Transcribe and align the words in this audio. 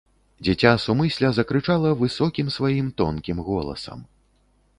Дзіця 0.45 0.71
сумысля 0.85 1.29
закрычала 1.39 1.91
высокім 2.01 2.47
сваім 2.57 2.87
тонкім 3.03 3.37
голасам. 3.53 3.99